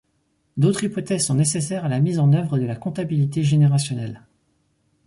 [0.57, 4.25] D'autres hypothèses sont nécessaires à la mise en œuvre de la comptabilité générationnelle.